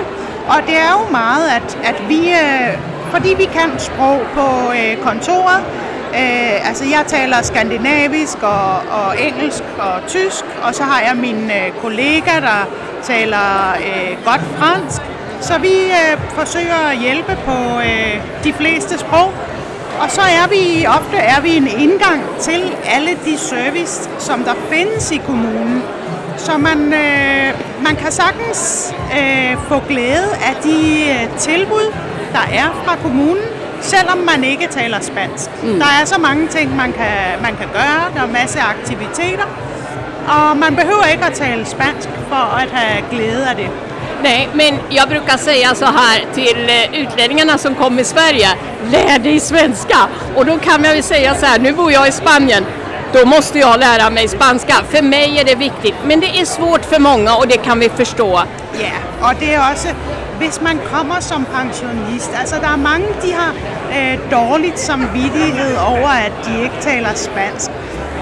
Og 0.49 0.57
det 0.67 0.77
er 0.77 0.91
jo 0.93 1.11
meget, 1.11 1.49
at, 1.49 1.79
at 1.85 2.09
vi, 2.09 2.31
øh, 2.31 2.79
fordi 3.11 3.35
vi 3.39 3.45
kan 3.45 3.71
sprog 3.79 4.21
på 4.35 4.73
øh, 4.73 4.97
kontoret, 5.05 5.63
øh, 6.15 6.69
altså 6.69 6.85
jeg 6.85 7.05
taler 7.07 7.43
skandinavisk 7.43 8.43
og, 8.43 8.73
og 8.77 9.21
engelsk 9.21 9.65
og 9.79 10.09
tysk, 10.09 10.45
og 10.63 10.75
så 10.75 10.83
har 10.83 11.01
jeg 11.01 11.17
min 11.17 11.51
øh, 11.51 11.83
kollega, 11.83 12.41
der 12.41 12.69
taler 13.07 13.73
øh, 13.73 14.25
godt 14.25 14.41
fransk, 14.59 15.03
så 15.41 15.59
vi 15.59 15.75
øh, 16.01 16.21
forsøger 16.31 16.91
at 16.91 16.99
hjælpe 16.99 17.39
på 17.47 17.57
øh, 17.81 18.45
de 18.45 18.53
fleste 18.53 18.99
sprog. 18.99 19.33
Og 20.01 20.11
så 20.11 20.21
er 20.21 20.49
vi 20.49 20.87
ofte 20.87 21.17
er 21.17 21.41
vi 21.41 21.57
en 21.57 21.69
indgang 21.69 22.23
til 22.41 22.63
alle 22.85 23.11
de 23.25 23.39
service, 23.39 24.11
som 24.19 24.45
der 24.45 24.55
findes 24.71 25.11
i 25.11 25.17
kommunen. 25.17 25.83
Så 26.37 26.59
man, 26.59 26.93
øh, 26.93 27.55
man 27.83 27.97
kan 27.97 28.13
sagtens 28.13 28.93
øh, 29.19 29.57
få 29.69 29.79
glæde 29.89 30.31
af 30.49 30.55
de 30.63 30.79
øh, 31.11 31.39
tilbud, 31.39 31.93
der 32.33 32.47
er 32.53 32.83
fra 32.85 32.97
kommunen, 33.03 33.45
selvom 33.81 34.19
man 34.19 34.45
ikke 34.45 34.67
taler 34.67 35.01
spansk. 35.01 35.51
Mm. 35.63 35.79
Der 35.79 35.91
er 36.01 36.05
så 36.05 36.21
mange 36.21 36.49
ting, 36.49 36.77
man 36.77 36.93
kan, 36.93 37.43
man 37.43 37.57
kan 37.57 37.69
gøre. 37.73 38.03
Der 38.15 38.23
er 38.23 38.27
masser 38.27 38.61
af 38.61 38.71
aktiviteter. 38.71 39.74
Og 40.29 40.57
man 40.57 40.77
behøver 40.77 41.05
ikke 41.13 41.25
at 41.25 41.33
tale 41.33 41.67
spansk 41.67 42.09
for 42.29 42.57
at 42.63 42.71
have 42.71 43.05
glæde 43.11 43.47
af 43.51 43.57
det. 43.57 43.71
Nej, 44.23 44.49
men 44.55 44.79
jag 44.91 45.09
brukar 45.09 45.37
säga 45.37 45.75
så 45.75 45.85
här 45.85 46.25
till 46.35 46.69
eh, 46.69 47.01
utlänningarna 47.03 47.59
som 47.59 47.75
kommer 47.75 48.03
i 48.03 48.05
Sverige, 48.05 48.49
lär 48.93 49.19
dig 49.19 49.41
svenska. 49.41 49.99
Och 50.37 50.47
då 50.47 50.59
kan 50.59 50.85
jag 50.85 50.97
ju 50.97 51.03
säga 51.03 51.35
så 51.35 51.47
här, 51.47 51.59
nu 51.59 51.73
bor 51.73 51.93
jag 51.93 52.09
i 52.09 52.13
Spanien, 52.13 52.65
då 53.13 53.27
måste 53.27 53.59
jag 53.59 53.81
lära 53.81 54.11
mig 54.11 54.29
spanska. 54.29 54.75
För 54.91 55.03
mig 55.03 55.39
är 55.41 55.45
det 55.45 55.55
viktigt, 55.55 55.95
men 56.05 56.21
det 56.21 56.41
är 56.41 56.45
svårt 56.45 56.85
för 56.85 56.99
många 56.99 57.35
och 57.37 57.49
det 57.49 57.57
kan 57.57 57.81
vi 57.81 57.89
förstå. 57.89 58.41
Ja, 58.81 59.29
og 59.29 59.35
det 59.41 59.55
er 59.55 59.61
også, 59.73 59.89
hvis 60.39 60.61
man 60.61 60.81
kommer 60.93 61.21
som 61.21 61.45
pensionist, 61.45 62.31
altså 62.41 62.57
der 62.61 62.69
er 62.69 62.77
mange, 62.77 63.07
de 63.23 63.33
har 63.33 63.53
øh, 63.99 64.19
dårligt 64.31 64.79
samvittighed 64.79 65.77
over, 65.77 66.09
at 66.09 66.33
de 66.47 66.63
ikke 66.63 66.75
taler 66.81 67.15
spansk. 67.15 67.71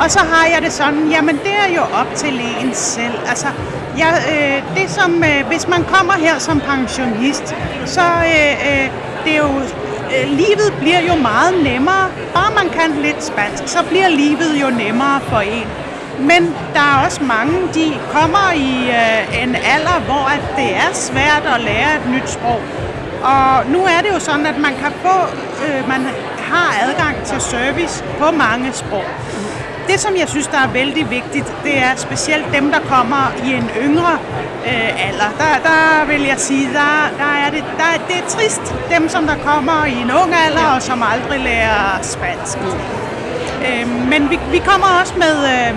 Og 0.00 0.10
så 0.10 0.18
har 0.18 0.46
jeg 0.54 0.62
det 0.62 0.72
sådan, 0.72 1.08
jamen 1.10 1.36
det 1.36 1.54
er 1.66 1.74
jo 1.76 1.82
op 1.82 2.14
til 2.16 2.40
en 2.60 2.74
selv. 2.74 3.18
Altså, 3.28 3.46
jeg, 3.98 4.12
øh, 4.32 4.76
det 4.76 4.90
som, 4.90 5.24
øh, 5.24 5.46
hvis 5.46 5.68
man 5.68 5.84
kommer 5.84 6.12
her 6.12 6.38
som 6.38 6.60
pensionist, 6.60 7.54
så 7.84 8.00
øh, 8.00 8.52
øh, 8.68 8.90
det 9.24 9.32
er 9.32 9.38
jo, 9.38 9.60
øh, 10.14 10.28
livet 10.28 10.74
bliver 10.80 11.00
jo 11.00 11.14
meget 11.14 11.62
nemmere. 11.62 12.06
Bare 12.34 12.50
man 12.54 12.68
kan 12.72 13.02
lidt 13.02 13.24
spansk, 13.24 13.62
så 13.66 13.78
bliver 13.88 14.08
livet 14.08 14.62
jo 14.62 14.70
nemmere 14.70 15.20
for 15.20 15.40
en. 15.40 15.66
Men 16.18 16.54
der 16.74 16.80
er 16.80 17.04
også 17.06 17.22
mange, 17.24 17.52
de 17.74 17.98
kommer 18.12 18.52
i 18.56 18.90
øh, 18.90 19.42
en 19.42 19.54
alder, 19.54 20.00
hvor 20.06 20.24
at 20.34 20.56
det 20.56 20.76
er 20.76 20.90
svært 20.92 21.42
at 21.54 21.60
lære 21.60 21.90
et 21.96 22.10
nyt 22.14 22.30
sprog. 22.30 22.60
Og 23.22 23.66
nu 23.66 23.84
er 23.84 24.00
det 24.02 24.10
jo 24.14 24.18
sådan, 24.18 24.46
at 24.46 24.58
man 24.58 24.74
kan 24.82 24.92
få, 25.02 25.16
øh, 25.66 25.88
man 25.88 26.00
har 26.38 26.88
adgang 26.88 27.16
til 27.24 27.40
service 27.40 28.04
på 28.18 28.30
mange 28.30 28.72
sprog. 28.72 29.04
Det, 29.88 30.00
som 30.00 30.16
jeg 30.16 30.28
synes, 30.28 30.46
der 30.46 30.58
er 30.58 30.68
vældig 30.68 31.10
vigtigt, 31.10 31.52
det 31.64 31.78
er 31.78 31.96
specielt 31.96 32.46
dem, 32.54 32.70
der 32.70 32.80
kommer 32.80 33.32
i 33.44 33.54
en 33.54 33.70
yngre 33.84 34.18
øh, 34.66 35.08
alder. 35.08 35.30
Der, 35.38 35.68
der 35.68 36.06
vil 36.06 36.22
jeg 36.22 36.38
sige, 36.38 36.66
der, 36.66 37.10
der 37.18 37.32
er 37.46 37.50
det, 37.50 37.64
der, 37.78 38.06
det 38.08 38.16
er 38.16 38.28
trist, 38.28 38.74
dem 38.90 39.08
som 39.08 39.26
der 39.26 39.36
kommer 39.46 39.84
i 39.84 39.92
en 39.92 40.10
ung 40.22 40.34
alder, 40.46 40.66
og 40.74 40.82
som 40.82 41.02
aldrig 41.12 41.40
lærer 41.40 42.02
spansk. 42.02 42.58
Øh, 43.66 43.88
men 44.10 44.30
vi, 44.30 44.38
vi 44.50 44.58
kommer 44.58 44.86
også 45.00 45.14
med, 45.16 45.36
øh, 45.54 45.74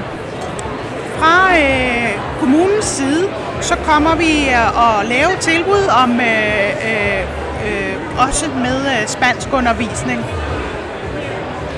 fra 1.20 1.58
øh, 1.58 2.40
kommunens 2.40 2.86
side, 2.86 3.30
så 3.62 3.76
kommer 3.76 4.16
vi 4.16 4.50
øh, 4.50 5.00
at 5.00 5.06
lave 5.06 5.32
tilbud 5.40 5.84
om 6.04 6.20
øh, 6.20 6.70
øh, 6.90 7.22
øh, 7.66 7.96
også 8.28 8.46
med 8.56 8.78
øh, 8.86 9.08
spansk 9.08 9.48
undervisning. 9.54 10.26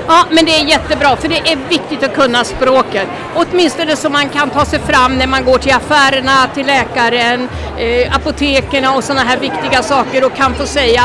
Ja, 0.07 0.25
men 0.31 0.45
det 0.45 0.51
är 0.51 0.65
jättebra 0.65 1.15
för 1.15 1.27
det 1.27 1.37
är 1.37 1.57
viktigt 1.69 2.03
att 2.03 2.15
kunna 2.15 2.43
språket. 2.43 3.07
Åtminstone 3.35 3.95
så 3.95 4.09
man 4.09 4.29
kan 4.29 4.49
ta 4.49 4.65
sig 4.65 4.79
fram 4.79 5.17
när 5.17 5.27
man 5.27 5.45
går 5.45 5.57
till 5.57 5.73
affärerna, 5.73 6.47
till 6.53 6.65
läkaren, 6.65 7.49
eh, 7.77 8.15
apoteken 8.15 8.85
och 8.85 9.03
sådana 9.03 9.21
här 9.21 9.37
viktiga 9.37 9.83
saker 9.83 10.25
och 10.25 10.35
kan 10.35 10.53
få 10.53 10.65
säga 10.65 11.01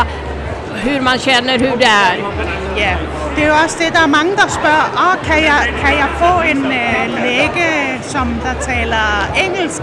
hur 0.74 1.00
man 1.00 1.18
känner, 1.18 1.58
hur 1.58 1.76
det 1.76 1.84
är. 1.84 2.16
Yeah. 2.76 2.98
det 3.36 3.42
är 3.42 3.46
ju 3.46 3.64
också 3.64 3.78
det, 3.78 3.90
der 3.94 4.02
er 4.02 4.06
mange, 4.06 4.36
der 4.36 4.48
spørger, 4.48 4.86
oh, 4.96 5.14
kan, 5.26 5.42
jag 5.42 5.60
kan 5.82 5.98
jag 5.98 6.08
få 6.18 6.40
en 6.40 6.64
øh, 6.64 7.22
læge, 7.22 8.00
som 8.02 8.40
der 8.44 8.54
taler 8.60 9.32
engelsk? 9.36 9.82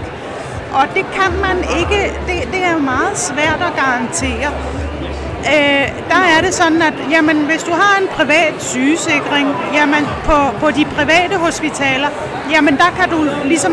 Och 0.72 0.86
det 0.94 1.04
kan 1.14 1.40
man 1.40 1.56
inte, 1.78 2.00
det, 2.26 2.44
det 2.52 2.62
är 2.64 2.78
mycket 2.78 3.18
svårt 3.18 3.60
att 3.60 3.76
garantera. 3.76 4.50
Øh, 5.46 5.88
der 6.08 6.22
er 6.36 6.40
det 6.44 6.54
sådan, 6.54 6.82
at 6.82 6.94
jamen, 7.10 7.36
hvis 7.36 7.62
du 7.62 7.72
har 7.72 7.98
en 8.00 8.08
privat 8.08 8.54
sygesikring, 8.58 9.48
jamen, 9.74 10.06
på, 10.24 10.36
på 10.60 10.70
de 10.70 10.84
private 10.84 11.36
hospitaler, 11.36 12.08
jamen 12.52 12.76
der 12.76 12.90
kan 13.00 13.10
du 13.10 13.26
ligesom, 13.44 13.72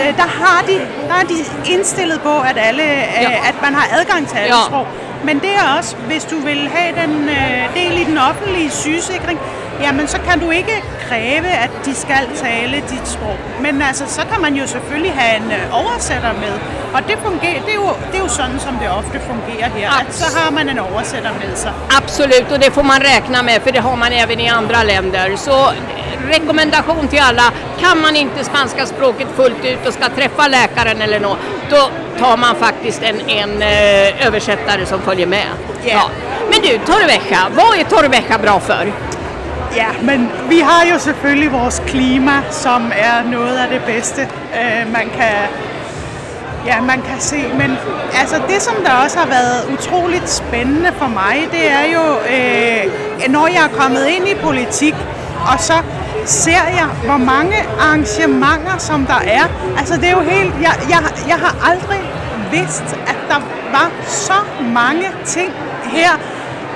øh, 0.00 0.16
der 0.16 0.28
har 0.42 0.64
de, 0.66 0.74
der 1.08 1.14
er 1.14 1.24
de 1.24 1.70
indstillet 1.72 2.20
på, 2.20 2.40
at, 2.40 2.56
alle, 2.56 2.82
øh, 2.82 3.22
Ja. 3.22 3.30
at 3.30 3.54
man 3.62 3.74
har 3.74 3.98
adgang 4.00 4.28
til 4.28 4.36
alle 4.36 4.56
Ja. 4.56 4.66
sprog. 4.66 4.86
Men 5.24 5.38
det 5.38 5.50
er 5.56 5.76
også, 5.78 5.96
hvis 5.96 6.24
du 6.24 6.36
vil 6.38 6.68
have 6.74 6.94
den 7.06 7.28
øh, 7.28 7.74
del 7.74 8.00
i 8.00 8.04
den 8.04 8.18
offentlige 8.18 8.70
sygesikring, 8.70 9.38
jamen 9.80 10.08
så 10.08 10.18
kan 10.28 10.40
du 10.40 10.50
ikke 10.50 10.82
kræve, 11.08 11.46
at 11.46 11.70
de 11.84 11.94
skal 11.94 12.28
tale 12.36 12.76
dit 12.90 13.08
sprog. 13.08 13.36
Men 13.60 13.82
altså, 13.82 14.04
så 14.08 14.20
kan 14.32 14.40
man 14.42 14.54
jo 14.54 14.66
selvfølgelig 14.66 15.12
have 15.12 15.36
en 15.44 15.52
øh, 15.52 15.84
oversætter 15.84 16.32
med. 16.32 16.54
Og 16.94 17.00
det, 17.08 17.16
fungerer, 17.24 17.60
det, 17.66 17.70
er 17.70 17.74
jo, 17.74 17.90
det 18.10 18.16
er 18.16 18.22
jo 18.22 18.28
sådan, 18.28 18.58
som 18.60 18.78
det 18.80 18.88
ofte 18.90 19.20
fungerer 19.20 19.68
her. 19.76 19.90
At 20.00 20.14
så 20.14 20.38
har 20.38 20.50
man 20.50 20.68
en 20.68 20.78
oversætter 20.78 21.30
med 21.32 21.56
sig. 21.56 21.72
Absolut, 22.02 22.52
och 22.52 22.58
det 22.58 22.70
får 22.70 22.82
man 22.82 23.00
räkna 23.00 23.42
med 23.42 23.62
för 23.62 23.72
det 23.72 23.78
har 23.78 23.96
man 23.96 24.12
även 24.12 24.40
i 24.40 24.48
andra 24.48 24.82
länder. 24.82 25.36
Så 25.36 25.52
eh, 25.52 26.28
rekommendation 26.28 27.08
till 27.08 27.20
alla, 27.20 27.52
kan 27.80 28.00
man 28.00 28.16
inte 28.16 28.44
spanska 28.44 28.86
språket 28.86 29.28
fullt 29.36 29.64
ut 29.64 29.86
och 29.86 29.94
ska 29.94 30.08
träffa 30.08 30.48
läkaren 30.48 31.02
eller 31.02 31.20
något, 31.20 31.38
då 31.70 31.90
tar 32.18 32.36
man 32.36 32.56
faktiskt 32.56 33.02
en, 33.02 33.20
en 33.20 33.62
eh, 33.62 34.26
översättare 34.26 34.86
som 34.86 35.00
följer 35.00 35.26
med. 35.26 35.46
Ja. 35.84 36.10
Men 36.50 36.60
du, 36.62 36.78
Torrevieja, 36.78 37.40
vad 37.56 37.78
är 37.78 37.84
Torrevieja 37.84 38.38
bra 38.38 38.60
för? 38.60 38.92
Ja, 39.76 39.86
men 40.02 40.28
vi 40.48 40.60
har 40.60 40.84
jo 40.84 40.98
selvfølgelig 40.98 41.52
vores 41.52 41.82
klima, 41.86 42.42
som 42.50 42.92
er 42.94 43.22
noget 43.30 43.56
af 43.56 43.68
det 43.68 43.80
bedste, 43.86 44.22
øh, 44.54 44.92
man 44.92 45.10
kan 45.16 45.48
ja, 46.66 46.80
man 46.80 47.02
kan 47.02 47.20
se. 47.20 47.40
Men 47.58 47.70
altså, 48.20 48.36
det, 48.48 48.62
som 48.62 48.74
der 48.84 48.92
også 49.04 49.18
har 49.18 49.26
været 49.26 49.58
utroligt 49.72 50.30
spændende 50.30 50.92
for 50.98 51.06
mig, 51.06 51.36
det 51.52 51.70
er 51.70 51.84
jo, 51.96 52.04
øh, 52.34 53.32
når 53.32 53.46
jeg 53.46 53.64
er 53.64 53.76
kommet 53.80 54.06
ind 54.06 54.28
i 54.28 54.34
politik, 54.34 54.94
og 55.52 55.60
så 55.60 55.74
ser 56.26 56.64
jeg, 56.80 56.88
hvor 57.04 57.16
mange 57.16 57.56
arrangementer, 57.80 58.78
som 58.78 59.06
der 59.06 59.20
er. 59.26 59.44
Altså, 59.78 59.96
det 59.96 60.04
er 60.04 60.10
jo 60.10 60.20
helt... 60.20 60.54
Jeg, 60.62 60.74
jeg, 60.90 61.02
jeg 61.28 61.36
har 61.36 61.70
aldrig 61.70 62.00
vidst, 62.50 62.96
at 63.06 63.16
der 63.28 63.40
var 63.72 63.90
så 64.06 64.38
mange 64.62 65.06
ting 65.26 65.52
her. 65.84 66.10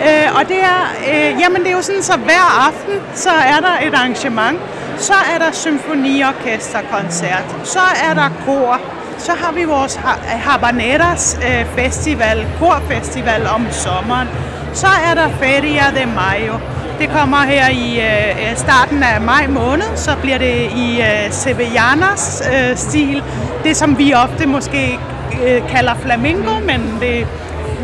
Øh, 0.00 0.38
og 0.38 0.48
det 0.48 0.64
er, 0.64 0.92
øh, 1.10 1.40
jamen 1.40 1.62
det 1.62 1.66
er 1.66 1.72
jo 1.72 1.82
sådan, 1.82 2.02
så 2.02 2.16
hver 2.16 2.66
aften, 2.68 2.94
så 3.14 3.30
er 3.30 3.60
der 3.60 3.88
et 3.88 3.94
arrangement. 3.94 4.58
Så 4.98 5.14
er 5.34 5.38
der 5.38 5.52
symfoniorkesterkoncert. 5.52 7.56
Så 7.64 7.80
er 8.10 8.14
der 8.14 8.30
kor. 8.46 8.80
Så 9.18 9.32
har 9.32 9.52
vi 9.52 9.64
vores 9.64 9.96
Habaneras 10.26 11.38
øh, 11.42 11.66
festival, 11.66 12.46
korfestival 12.58 13.46
om 13.46 13.66
sommeren. 13.70 14.28
Så 14.72 14.86
er 15.10 15.14
der 15.14 15.28
Feria 15.28 15.84
de 16.00 16.06
Mayo. 16.06 16.54
Det 16.98 17.08
kommer 17.08 17.36
her 17.36 17.68
i 17.68 18.00
øh, 18.00 18.50
øh, 18.50 18.56
starten 18.56 19.02
af 19.02 19.20
maj 19.20 19.46
måned, 19.46 19.96
så 19.96 20.10
bliver 20.22 20.38
det 20.38 20.70
i 20.76 21.00
øh, 21.00 21.30
Sevillanas 21.32 22.42
øh, 22.54 22.76
stil. 22.76 23.22
Det 23.64 23.76
som 23.76 23.98
vi 23.98 24.14
ofte 24.14 24.46
måske 24.46 24.98
øh, 25.46 25.68
kalder 25.68 25.94
flamingo, 25.94 26.60
men 26.60 26.98
det 27.00 27.20
er 27.20 27.26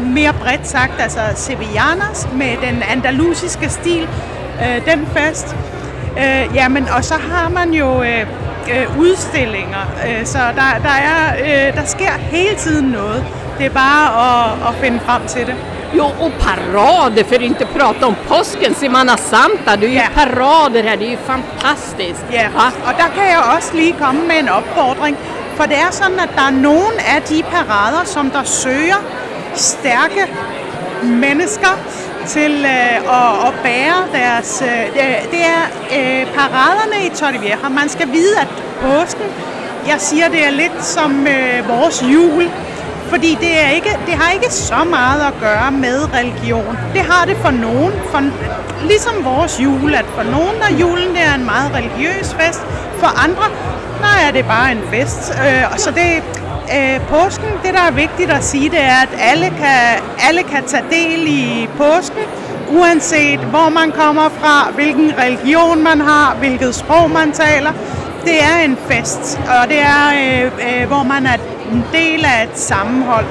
mere 0.07 0.33
bredt 0.33 0.69
sagt, 0.69 0.93
altså 1.01 1.21
Sevillanas 1.35 2.29
med 2.33 2.57
den 2.67 2.83
andalusiske 2.91 3.69
stil, 3.69 4.09
øh, 4.61 4.85
den 4.87 5.07
fest. 5.17 5.57
Øh, 6.19 6.55
jamen, 6.55 6.89
og 6.97 7.05
så 7.05 7.15
har 7.15 7.49
man 7.49 7.73
jo 7.73 8.03
øh, 8.03 8.27
øh, 8.71 8.99
udstillinger, 8.99 9.85
øh, 10.09 10.27
så 10.27 10.39
der, 10.39 10.71
der, 10.83 10.97
er, 11.13 11.23
øh, 11.69 11.77
der 11.77 11.85
sker 11.85 12.13
hele 12.13 12.57
tiden 12.57 12.89
noget. 12.91 13.25
Det 13.59 13.67
er 13.67 13.71
bare 13.71 14.07
at, 14.45 14.69
at 14.69 14.75
finde 14.85 15.01
frem 15.07 15.23
til 15.27 15.47
det. 15.47 15.55
Jo, 15.97 16.05
och 16.05 16.33
parader 16.41 17.25
för 17.25 17.35
att 17.35 17.43
inte 17.43 17.67
prata 17.67 18.07
om 18.07 18.15
påsken, 18.29 18.75
Semana 18.75 19.17
Santa. 19.17 19.77
Det 19.77 19.87
är 19.87 19.91
ju 19.91 19.95
Ja. 19.97 20.09
parader 20.15 20.83
här, 20.83 20.97
det 20.97 21.05
är 21.07 21.11
ju 21.11 21.17
fantastiskt. 21.17 22.25
Ja, 22.33 22.49
Va? 22.55 22.67
og 22.87 22.93
der 22.99 23.09
kan 23.15 23.25
jeg 23.31 23.41
også 23.57 23.71
lige 23.75 23.93
komme 23.93 24.21
med 24.27 24.37
en 24.39 24.49
opfordring. 24.49 25.17
For 25.57 25.65
det 25.65 25.77
er 25.79 25.91
sådan, 25.91 26.21
at 26.21 26.29
der 26.37 26.43
er 26.43 26.51
nogle 26.51 26.97
af 27.17 27.23
de 27.23 27.43
parader, 27.43 28.05
som 28.05 28.31
der 28.31 28.43
søger 28.45 28.97
stærke 29.55 30.27
mennesker 31.03 31.79
til 32.27 32.65
øh, 32.65 32.97
at, 32.97 33.47
at 33.49 33.55
bære 33.63 34.01
deres... 34.13 34.63
Øh, 34.67 34.87
det- 34.95 35.31
det 35.31 35.41
er 35.59 35.63
øh, 35.99 36.27
paraderne 36.35 37.07
i 37.07 37.09
Torrevieja. 37.15 37.69
Man 37.71 37.89
skal 37.89 38.09
vide, 38.13 38.41
at 38.41 38.49
påsken, 38.81 39.27
jeg 39.87 39.97
siger, 39.99 40.29
det 40.29 40.47
er 40.47 40.51
lidt 40.51 40.85
som 40.85 41.27
øh, 41.27 41.69
vores 41.69 42.03
jul. 42.03 42.51
Fordi 43.09 43.39
det, 43.41 43.65
er 43.65 43.69
ikke, 43.69 43.97
det 44.07 44.15
har 44.15 44.33
ikke 44.33 44.53
så 44.53 44.85
meget 44.91 45.21
at 45.27 45.33
gøre 45.41 45.71
med 45.71 46.15
religion. 46.15 46.79
Det 46.93 47.01
har 47.01 47.25
det 47.27 47.37
for 47.37 47.51
nogen. 47.51 47.93
For, 48.11 48.23
ligesom 48.87 49.25
vores 49.25 49.61
jul, 49.61 49.95
at 49.95 50.05
for 50.17 50.23
nogen 50.23 50.55
der 50.61 50.77
julen 50.81 51.09
det 51.09 51.23
er 51.31 51.35
en 51.35 51.45
meget 51.45 51.71
religiøs 51.75 52.37
fest. 52.41 52.61
For 52.99 53.25
andre, 53.25 53.43
der 54.01 54.27
er 54.27 54.31
det 54.33 54.45
bare 54.47 54.73
en 54.73 54.83
fest. 54.93 55.33
Øh, 55.47 55.65
og 55.73 55.81
så 55.81 55.91
det, 55.91 56.23
øh, 56.77 57.01
påsken, 57.09 57.49
det 57.65 57.75
der 57.75 57.81
er 57.81 57.93
vigtigt 57.93 58.31
at 58.31 58.45
sige, 58.45 58.71
det 58.71 58.81
er, 58.83 59.03
at 59.03 59.09
alle 59.19 59.47
kan, 59.47 60.03
alle 60.29 60.43
kan 60.43 60.65
tage 60.67 60.85
del 60.91 61.27
i 61.29 61.69
påsken. 61.77 62.25
Uanset 62.71 63.41
hvor 63.41 63.69
man 63.69 63.93
kommer 63.93 64.29
fra, 64.29 64.71
hvilken 64.75 65.13
religion 65.19 65.83
man 65.83 66.01
har, 66.01 66.37
hvilket 66.39 66.75
sprog 66.75 67.11
man 67.11 67.33
taler. 67.33 67.73
Det 68.25 68.43
er 68.43 68.65
en 68.65 68.79
fest, 68.89 69.41
og 69.49 69.69
det 69.69 69.79
er, 69.81 70.05
øh, 70.23 70.45
øh, 70.45 70.87
hvor 70.89 71.03
man 71.03 71.27
er 71.27 71.37
en 71.73 71.85
del 71.93 72.25
af 72.25 72.45
et 72.45 72.59
sammenhold. 72.59 73.27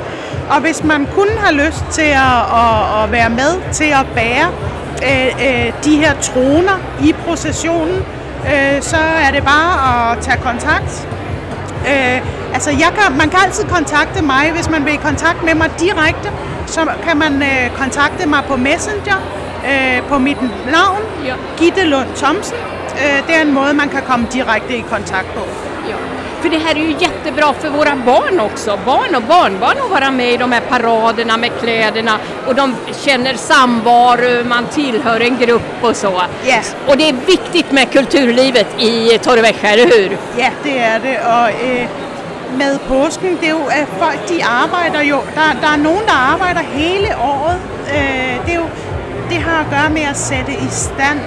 Og 0.49 0.61
hvis 0.61 0.83
man 0.83 1.07
kun 1.15 1.27
har 1.37 1.51
lyst 1.51 1.85
til 1.91 2.11
at, 2.27 2.41
at, 2.63 3.03
at 3.03 3.11
være 3.11 3.29
med 3.29 3.71
til 3.71 3.91
at 3.99 4.05
bære 4.15 4.47
øh, 5.03 5.27
øh, 5.47 5.73
de 5.85 5.95
her 5.97 6.13
troner 6.21 6.79
i 7.03 7.13
processionen, 7.25 8.05
øh, 8.45 8.81
så 8.81 8.97
er 8.97 9.31
det 9.31 9.43
bare 9.43 10.11
at 10.11 10.17
tage 10.21 10.37
kontakt. 10.37 11.07
Øh, 11.87 12.21
altså 12.53 12.69
jeg 12.69 12.91
kan, 12.97 13.17
man 13.17 13.29
kan 13.29 13.39
altid 13.45 13.63
kontakte 13.63 14.21
mig, 14.23 14.51
hvis 14.55 14.69
man 14.69 14.85
vil 14.85 14.93
i 14.93 14.97
kontakt 15.09 15.43
med 15.43 15.55
mig 15.55 15.69
direkte, 15.79 16.29
så 16.67 16.81
kan 17.07 17.17
man 17.17 17.41
øh, 17.43 17.71
kontakte 17.77 18.29
mig 18.29 18.43
på 18.47 18.55
Messenger 18.55 19.17
øh, 19.69 20.01
på 20.09 20.17
mit 20.17 20.41
navn, 20.71 21.01
Ja. 21.25 21.33
Gitte 21.57 21.83
Lund 21.83 22.07
Thomsen. 22.15 22.57
Øh, 23.03 23.27
det 23.27 23.35
er 23.35 23.41
en 23.41 23.53
måde, 23.53 23.73
man 23.73 23.89
kan 23.89 24.01
komme 24.07 24.27
direkte 24.33 24.77
i 24.77 24.83
kontakt 24.89 25.27
på. 25.35 25.43
Ja. 25.89 25.95
För 26.41 26.49
det 26.49 26.57
här 26.57 26.75
är 26.75 26.79
ju 26.79 26.95
jättebra 26.99 27.53
för 27.53 27.69
våra 27.69 27.95
barn 28.05 28.39
också. 28.39 28.79
Barn 28.85 29.15
och 29.15 29.21
barnbarn 29.21 29.77
att 29.85 29.91
vara 29.91 30.11
med 30.11 30.33
i 30.33 30.37
de 30.37 30.51
här 30.51 30.61
paraderna 30.69 31.37
med 31.37 31.51
kläderna 31.61 32.19
och 32.47 32.55
de 32.55 32.75
känner 33.05 33.33
samvaro, 33.33 34.43
man 34.47 34.65
tillhör 34.67 35.19
en 35.19 35.37
grupp 35.37 35.77
och 35.81 35.95
så. 35.95 36.21
Yes. 36.45 36.75
Och 36.87 36.97
det 36.97 37.09
är 37.09 37.13
viktigt 37.13 37.71
med 37.71 37.91
kulturlivet 37.91 38.67
i 38.81 39.17
Torrevieja, 39.17 39.69
eller 39.73 39.85
hur? 39.97 40.17
Ja, 40.37 40.49
det 40.63 40.79
er 40.79 40.99
det. 40.99 41.17
Og 41.25 41.49
øh, 41.49 41.85
med 42.57 42.79
påsken, 42.87 43.37
det 43.41 43.45
er 43.45 43.49
jo, 43.51 43.65
at 43.71 43.87
folk 43.99 44.29
de 44.29 44.43
arbejder 44.45 45.01
jo, 45.01 45.17
der, 45.35 45.41
der 45.61 45.67
er 45.73 45.77
nogen, 45.77 46.03
der 46.05 46.33
arbejder 46.33 46.59
hele 46.59 47.07
året. 47.17 47.57
Øh, 47.95 48.45
det, 48.45 48.53
er 48.53 48.57
jo, 48.57 48.69
det 49.29 49.37
har 49.37 49.59
at 49.59 49.69
gøre 49.69 49.89
med 49.89 50.01
at 50.01 50.17
sætte 50.17 50.51
i 50.51 50.67
stand 50.71 51.19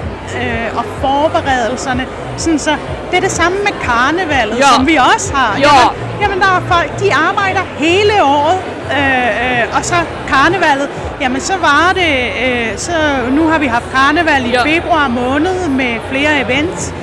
øh, 0.42 0.78
og 0.78 0.84
forberedelserne. 1.00 2.06
Sådan 2.36 2.58
så, 2.58 2.70
det 3.10 3.16
er 3.16 3.20
det 3.20 3.30
samme 3.30 3.58
med 3.58 3.72
karnevalet, 3.82 4.58
Ja. 4.58 4.64
som 4.76 4.86
vi 4.86 4.96
også 5.14 5.34
har. 5.34 5.56
Ja. 5.58 5.64
Jamen, 5.64 6.20
jamen, 6.20 6.40
der 6.40 6.46
er 6.46 6.60
folk, 6.74 7.00
de 7.00 7.14
arbejder 7.14 7.60
hele 7.78 8.12
året. 8.22 8.58
Øh, 8.92 9.60
øh, 9.60 9.76
og 9.76 9.84
så 9.84 9.94
karnevalet, 10.28 10.88
jamen 11.20 11.40
så 11.40 11.52
var 11.56 11.92
det, 11.94 12.14
øh, 12.44 12.78
så 12.78 12.92
nu 13.30 13.48
har 13.48 13.58
vi 13.58 13.66
haft 13.66 13.84
karneval 13.94 14.46
i 14.46 14.50
Ja. 14.50 14.62
februar 14.62 15.08
måned 15.08 15.68
med 15.68 15.96
flere 16.10 16.40
events 16.40 16.94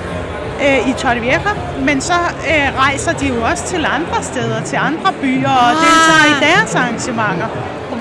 øh, 0.65 0.89
i 0.89 0.93
Torrevieja, 0.93 1.39
men 1.87 2.01
så 2.01 2.13
øh, 2.51 2.67
rejser 2.83 3.13
de 3.13 3.27
jo 3.27 3.43
også 3.51 3.63
til 3.67 3.85
andre 3.85 4.23
steder, 4.23 4.61
til 4.61 4.75
andre 4.75 5.13
byer 5.21 5.49
og 5.49 5.69
Ah. 5.69 5.75
deltager 5.85 6.25
i 6.33 6.35
deres 6.45 6.75
arrangementer. 6.75 7.47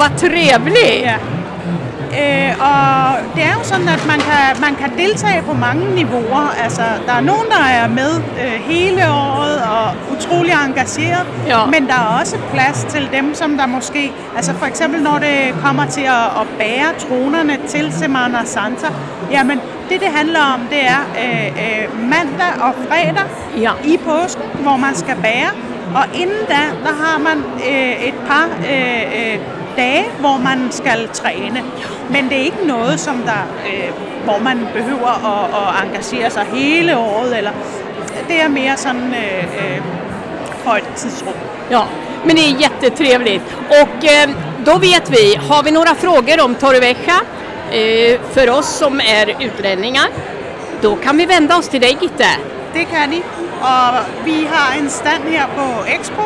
Vad 0.00 0.10
trevligt! 0.18 1.00
Ja. 1.02 1.16
Øh, 2.10 2.52
og 2.60 3.16
det 3.34 3.42
er 3.44 3.52
jo 3.58 3.62
sådan, 3.62 3.88
at 3.88 4.06
man 4.06 4.18
kan, 4.20 4.60
man 4.60 4.74
kan 4.80 4.98
deltage 4.98 5.42
på 5.42 5.52
mange 5.52 5.94
niveauer. 5.94 6.54
Altså, 6.64 6.82
der 7.06 7.12
er 7.12 7.20
nogen, 7.20 7.46
der 7.50 7.64
er 7.64 7.88
med 7.88 8.12
øh, 8.44 8.60
hele 8.72 9.02
året 9.10 9.56
og 9.62 9.86
utrolig 10.16 10.52
engageret, 10.66 11.26
Ja. 11.46 11.66
men 11.66 11.86
der 11.86 11.94
er 11.94 12.18
også 12.20 12.36
plads 12.52 12.86
til 12.90 13.08
dem, 13.12 13.34
som 13.34 13.56
der 13.56 13.66
måske... 13.66 14.12
Altså 14.36 14.54
for 14.54 14.66
eksempel, 14.66 15.02
når 15.02 15.18
det 15.18 15.54
kommer 15.64 15.86
til 15.86 16.00
at, 16.00 16.26
at 16.40 16.46
bære 16.58 16.88
tronerne 16.98 17.58
til 17.68 17.92
Semana 17.92 18.38
Santa, 18.44 18.86
jamen 19.30 19.60
det, 19.88 20.00
det 20.00 20.08
handler 20.14 20.40
om, 20.54 20.60
det 20.70 20.82
er 20.86 21.00
øh, 21.24 21.46
øh, 21.46 22.00
mandag 22.10 22.52
og 22.60 22.74
fredag 22.88 23.24
Ja. 23.60 23.70
i 23.84 23.96
påsken, 24.04 24.42
hvor 24.62 24.76
man 24.76 24.94
skal 24.94 25.16
bære. 25.22 25.50
Og 25.94 26.04
inden 26.14 26.42
da, 26.48 26.62
der 26.86 26.94
har 27.04 27.18
man 27.18 27.38
øh, 27.70 27.92
et 28.08 28.14
par 28.28 28.46
øh, 28.72 29.02
øh, 29.18 29.38
dage, 29.80 30.04
hvor 30.20 30.36
man 30.48 30.58
skal 30.70 31.08
træne. 31.12 31.60
Men 32.10 32.28
det 32.28 32.36
er 32.40 32.44
ikke 32.50 32.64
noget, 32.66 33.00
som 33.00 33.16
der, 33.30 33.42
øh, 33.68 33.90
hvor 34.24 34.38
man 34.38 34.58
behøver 34.72 35.12
at, 35.32 35.44
at 35.60 35.68
engagere 35.84 36.30
sig 36.30 36.44
hele 36.52 36.96
året. 36.96 37.38
Eller, 37.38 37.52
det 38.28 38.42
er 38.42 38.48
mere 38.48 38.76
sådan 38.76 39.14
øh, 39.24 39.44
øh, 39.60 39.80
for 40.64 40.70
et 40.70 40.88
tidsrum. 40.96 41.34
Ja, 41.70 41.82
men 42.24 42.36
det 42.36 42.44
är 42.50 42.54
jättetrevligt. 42.60 43.42
Och 43.68 44.04
eh, 44.04 44.30
då 44.66 44.78
vet 44.78 45.10
vi, 45.10 45.34
har 45.48 45.62
vi 45.62 45.70
några 45.70 45.94
frågor 45.94 46.44
om 46.44 46.54
Torrevieja 46.54 47.20
eh, 47.72 48.20
för 48.32 48.50
oss 48.50 48.68
som 48.78 49.00
är 49.00 49.26
utlänningar, 49.46 50.08
då 50.82 50.96
kan 50.96 51.16
vi 51.16 51.26
vända 51.26 51.56
oss 51.56 51.68
till 51.68 51.80
dig 51.80 51.96
Gitte. 52.00 52.30
Det 52.74 52.84
kan 52.84 53.12
I. 53.12 53.22
Og 53.60 53.94
vi 54.24 54.46
har 54.50 54.78
en 54.78 54.90
stand 54.90 55.24
her 55.28 55.46
på 55.56 55.84
Expo, 55.86 56.22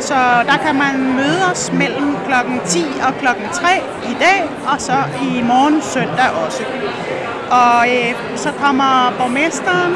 så 0.00 0.14
der 0.46 0.58
kan 0.66 0.74
man 0.74 1.14
møde 1.16 1.42
os 1.52 1.72
mellem 1.72 2.16
klokken 2.26 2.60
10 2.66 2.84
og 3.06 3.14
klokken 3.20 3.44
3 3.52 3.68
i 4.12 4.16
dag, 4.20 4.44
og 4.72 4.80
så 4.80 4.96
i 5.22 5.42
morgen 5.42 5.82
søndag 5.82 6.30
også. 6.46 6.62
Og 7.50 7.88
øh, 7.88 8.14
så 8.36 8.50
kommer 8.62 9.12
borgmesteren 9.18 9.94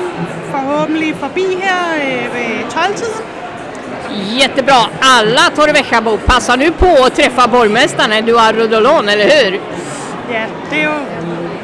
forhåbentlig 0.51 1.17
forbi 1.17 1.47
her 1.63 1.81
øh, 1.97 2.35
ved 2.35 2.71
12-tiden. 2.71 3.25
Jättebra! 4.39 4.91
Alla 5.03 5.45
Torrevieja-bor, 5.57 6.17
passa 6.27 6.57
nu 6.57 6.71
på 6.71 7.05
att 7.05 7.15
träffa 7.15 7.49
borgmästaren 7.49 8.13
Eduardo 8.13 8.67
Dolon, 8.67 9.09
eller 9.09 9.25
hur? 9.25 9.53
Ja, 10.33 10.45
det 10.71 10.79
er 10.81 10.85
jo, 10.85 10.97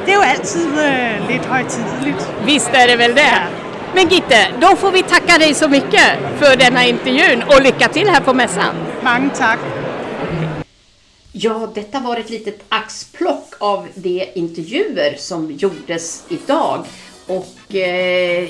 det 0.06 0.12
er 0.12 0.16
jo 0.16 0.22
altid 0.22 0.66
øh, 0.66 1.28
lidt 1.30 1.46
højtideligt. 1.46 2.28
Visst 2.44 2.70
är 2.74 2.86
det 2.86 2.98
väl 2.98 3.14
det? 3.14 3.57
Men 3.94 4.08
Gitte, 4.08 4.48
då 4.60 4.76
får 4.76 4.92
vi 4.92 5.02
tacka 5.02 5.38
dig 5.38 5.54
så 5.54 5.68
mycket 5.68 6.18
för 6.38 6.56
denna 6.56 6.86
intervjun 6.86 7.42
och 7.42 7.62
lycka 7.62 7.88
till 7.88 8.08
här 8.08 8.20
på 8.20 8.34
mässan. 8.34 8.74
Mange 9.04 9.30
tak. 9.30 9.58
Ja, 11.32 11.70
detta 11.74 12.00
var 12.00 12.16
ett 12.16 12.30
litet 12.30 12.64
axplock 12.68 13.54
av 13.58 13.88
de 13.94 14.30
intervjuer 14.34 15.14
som 15.18 15.52
gjordes 15.52 16.24
idag. 16.28 16.84
Och 17.26 17.74
eh, 17.74 18.48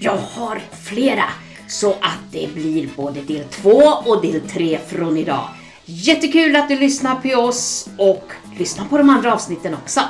jag 0.00 0.16
har 0.16 0.62
flera, 0.84 1.24
så 1.68 1.90
att 1.90 2.32
det 2.32 2.54
blir 2.54 2.88
både 2.96 3.20
del 3.20 3.44
två 3.44 3.82
och 4.04 4.22
del 4.22 4.40
tre 4.40 4.78
från 4.88 5.16
idag. 5.16 5.48
Jättekul 5.84 6.56
att 6.56 6.68
du 6.68 6.76
lyssnar 6.76 7.14
på 7.14 7.40
oss 7.40 7.88
och 7.98 8.32
lyssna 8.58 8.84
på 8.84 8.98
de 8.98 9.10
andra 9.10 9.34
avsnitten 9.34 9.74
också. 9.74 10.00